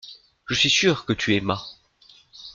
Je 0.47 0.55
suis 0.55 0.71
sûr 0.71 1.05
que 1.05 1.13
tu 1.13 1.35
aimas. 1.35 1.63